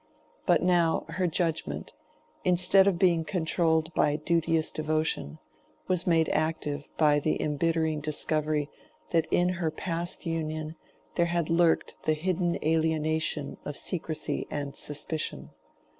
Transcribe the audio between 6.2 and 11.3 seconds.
active by the imbittering discovery that in her past union there